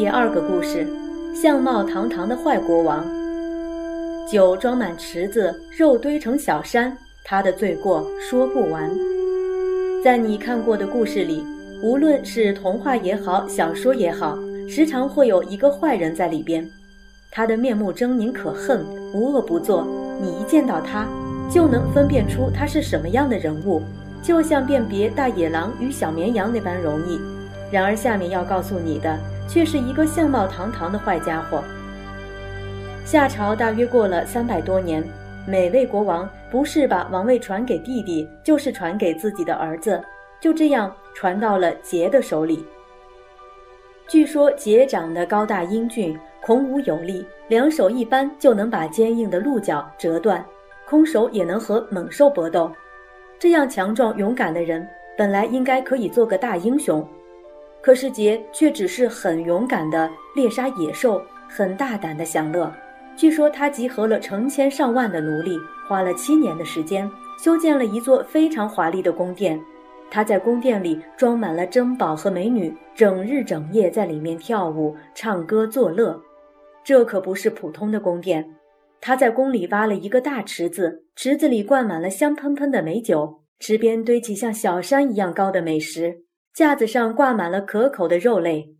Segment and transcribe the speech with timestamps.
[0.00, 0.86] 第二个故事：
[1.34, 3.04] 相貌堂堂的坏国王。
[4.26, 8.90] 酒装满池子，肉堆成小山，他的罪过说不完。
[10.02, 11.44] 在你看过的故事里，
[11.82, 16.66] 无论是童话也好，小说也好，时常会有一个坏人在里边。
[17.30, 18.82] 他的面目狰狞可恨，
[19.12, 19.86] 无恶不作。
[20.18, 21.06] 你一见到他，
[21.50, 23.82] 就能分辨出他是什么样的人物，
[24.22, 27.20] 就像辨别大野狼与小绵羊那般容易。
[27.70, 29.14] 然而，下面要告诉你的，
[29.50, 31.60] 却是一个相貌堂堂的坏家伙。
[33.04, 35.02] 夏朝大约过了三百多年，
[35.44, 40.00] 每位国王不是把王位传给弟弟，就是传给自己的儿子，
[40.40, 42.64] 就这样传到了桀的手里。
[44.06, 50.44] 据说桀长得高大英俊，孔武有力，两手一扳就能把坚硬的鹿角折断，
[50.88, 52.70] 空手也能和猛兽搏斗。
[53.40, 54.86] 这样强壮勇敢的人，
[55.18, 57.04] 本来应该可以做个大英雄。
[57.82, 62.72] 可是桀却只是很勇敢的猎杀野兽，很大胆的享乐。
[63.16, 67.10] 据说他集合了成千上万的奴隶，花了七年的时间
[67.42, 69.60] 修建了一座非常华丽的宫殿。
[70.10, 76.20] 他在宫殿里装满了珍宝和美女，整日整夜在里面跳舞、唱歌、作乐。
[76.82, 78.56] 这可不是普通的宫殿。
[79.00, 86.22] 他在宫里挖了一个大池子，池子里灌满了香喷喷的美酒，池边堆起像小山一样高的美食。
[86.52, 88.74] 架子上挂满了可口的肉类，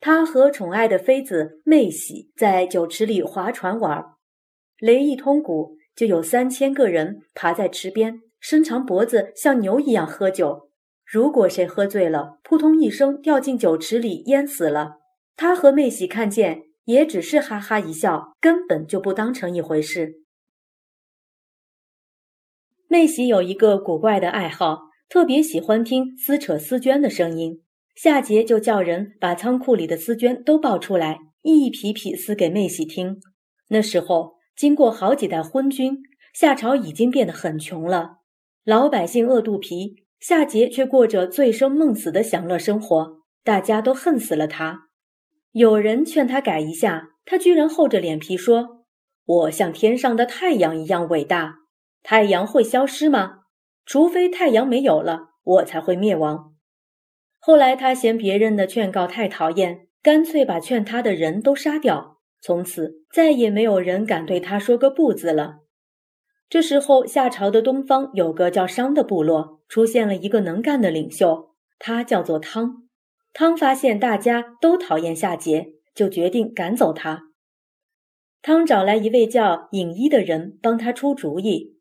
[0.00, 4.04] 他和宠爱的妃子妹喜在酒池里划船玩。
[4.78, 10.70] 雷一通鼓，就有三千个人爬在池边，伸长脖子像牛一样喝酒。
[11.04, 14.98] 如果谁喝醉了，扑通一声掉进酒池里淹死了，
[15.36, 20.22] 他和妹喜看见也只是哈哈一笑，根本就不当成一回事。
[22.88, 24.86] 妹喜有一个古怪的爱好。
[25.08, 27.62] 特别喜欢听撕扯丝绢的声音，
[27.94, 33.20] 夏桀就叫人把仓库里的丝绢都抱出来，一匹匹撕给妹喜听。
[33.68, 35.98] 那时候，经过好几代昏君，
[36.34, 38.16] 夏朝已经变得很穷了，
[38.64, 44.88] 老百姓饿肚皮，夏桀却过着醉生梦死的享乐生活，大家都恨死了他。
[45.52, 48.84] 有人劝他改一下，他居然厚着脸皮说
[49.24, 51.54] ：“我像天上的太阳一样伟大，
[52.02, 53.44] 太阳会消失吗？”
[53.86, 56.52] 除非太阳没有了，我才会灭亡。
[57.38, 62.18] 后来他嫌别人的劝告太讨厌，干脆把劝他的人都杀掉。
[62.40, 65.60] 从此再也没有人敢对他说个不字了。
[66.48, 72.88] 这时候，夏朝的东方有个叫商的部落，出现了一个能干的领袖，他叫做汤。
[73.32, 77.30] 汤发现大家都讨厌夏桀，就决定赶走他。
[78.42, 81.75] 汤找来一位叫尹一的人帮他出主意。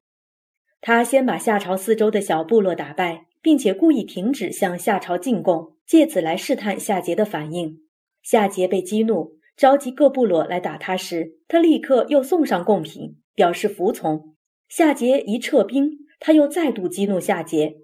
[0.87, 7.79] 他先把夏朝四周的小部落打败，并且故意停止向夏朝进贡，借此来试探夏桀的反应。
[8.21, 14.35] 夏桀被激怒，召集各部落来打他时，他立刻又送上贡品，表示服从。
[14.69, 17.77] 夏桀一撤兵，他又再度激怒夏桀。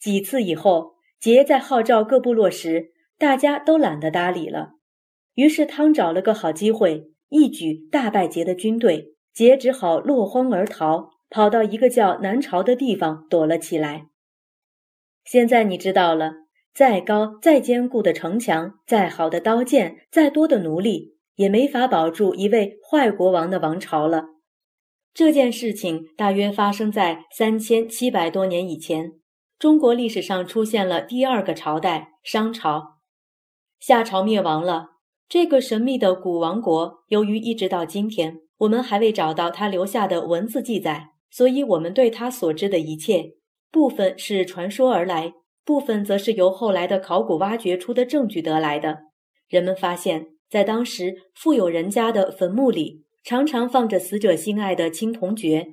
[0.00, 4.76] 几次以后，桀在号召各部落时，大家都懒得搭理了。
[5.34, 11.10] 于是汤找了个好机会，一举大败桀的军队，桀只好落荒而逃。
[11.32, 14.08] 跑到一个叫南朝的地方躲了起来。
[15.24, 16.32] 现在你知道了，
[16.74, 24.26] 再高再坚固的城墙，再好的刀剑，再多的奴隶，也没法保住一位坏国王的王朝了。
[25.14, 29.12] 这件事情大约发生在三千七百多年以前。
[29.58, 32.98] 中国历史上出现了第二个朝代——商朝。
[33.78, 34.96] 夏朝灭亡了，
[35.28, 41.11] 这个神秘的古王国，由于一直到今天，我们还未找到他留下的文字记载。
[41.32, 43.32] 所以，我们对他所知的一切，
[43.70, 45.32] 部分是传说而来，
[45.64, 49.04] 部分则是由后来的考古挖掘出的证据得来的。
[49.48, 55.68] 人们发现，在当时富有人家的坟墓里，常常放着死者心爱的青铜爵，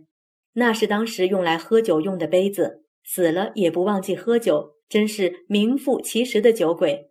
[0.54, 2.86] 那是当时用来喝酒用的杯子。
[3.04, 7.10] 死了也不忘记喝酒，真是名副其实的酒鬼。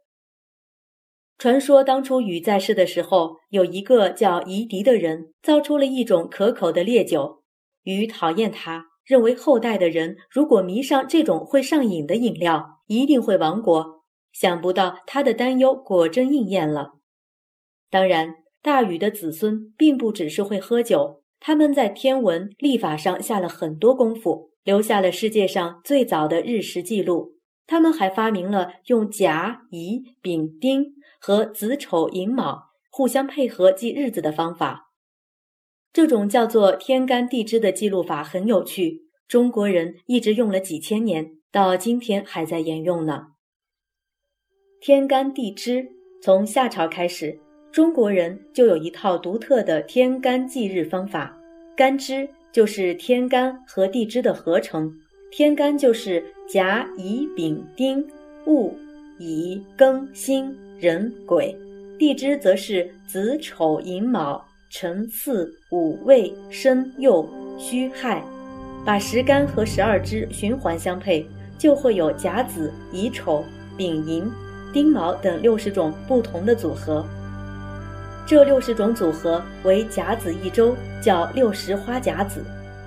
[1.37, 7.38] 传说当初禹在世的时候，有一个叫夷狄的人，造出了一种可口的烈酒。
[7.96, 14.05] 禹讨厌他，认为后代的人如果迷上这种会上瘾的饮料，一定会亡国。
[14.31, 16.93] 想不到他的担忧果真应验了。
[17.90, 27.37] 当然，大禹的子孙并不只是会喝酒，他们在天文历法上下了很多功夫，留下了世界上最早的日食记录。
[27.67, 34.88] 他们还发明了用甲、乙、丙、丁和子丑寅卯互相配合记日子的方法。
[35.93, 43.29] 这种叫做天干地支的记录法很有趣，中国人一直用了几千年，到今天还在沿用呢。
[44.81, 45.88] 天干地支
[46.23, 47.37] 从夏朝开始，
[47.73, 51.37] 中国人就有一套独特的天干纪日方法。
[51.76, 54.93] 干支就是天干和地支的合成，
[55.31, 58.05] 天干就是甲、乙、丙、丁、
[58.46, 58.73] 戊、
[59.19, 61.56] 乙、庚、辛、壬、癸，
[61.99, 67.26] 地支则是子、丑、寅、卯、辰、巳、午、未、申、酉、
[67.59, 68.23] 戌、亥。
[68.85, 71.26] 把十干和十二支循环相配，
[71.59, 73.44] 就会有甲子、乙丑、
[73.76, 74.31] 丙寅、
[74.73, 77.05] 丁卯等六十种不同的组合。
[78.26, 82.43] 这六十种组合为甲子一周，叫六十花甲子。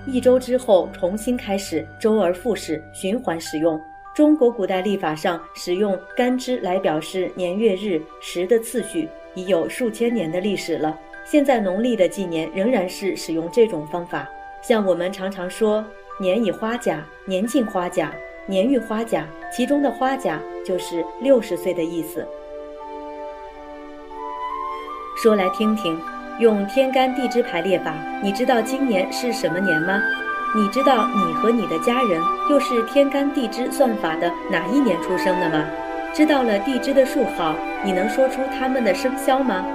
[0.07, 3.79] 一周之后重新开始，周而复始，循环使用。
[4.15, 10.97] 中国古代历法上使用干支来表示年月日时的次序，已有数千年的历史了。
[11.23, 14.27] 现在农历的纪年仍然是使用这种方法。
[14.61, 15.83] 像我们常常说
[16.19, 18.11] “年已花甲”“年近花甲
[18.45, 22.27] ”“年逾花甲”，其中的“花甲”就是六十岁的意思。
[25.21, 25.99] 说来听听，
[26.39, 30.01] 用天干地支排列法，你知道今年是什么年吗？
[30.55, 35.65] 你知道你和你的家人又是天干地支算法的哪一年出生的吗？
[36.13, 39.65] 知道了地支的数号，你能说出他们的生肖吗？